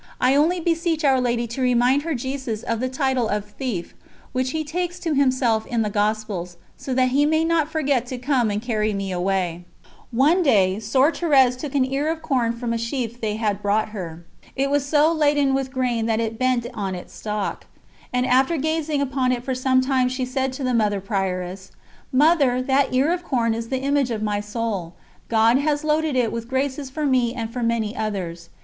[0.19, 3.93] I only beseech Our Lady to remind her Jesus of the title of Thief,
[4.31, 8.17] which He takes to Himself in the Gospels, so that He may not forget to
[8.17, 9.63] come and carry me away.".......
[10.09, 13.89] One day Soeur Thérèse took an ear of corn from a sheaf they had brought
[13.89, 14.25] her.
[14.55, 17.67] It was so laden with grain that it bent on its stalk,
[18.11, 21.69] and after gazing upon it for some time she said to the Mother Prioress:
[22.11, 24.95] "Mother, that ear of corn is the image of my soul.
[25.29, 28.49] God has loaded it with graces for me and for many others.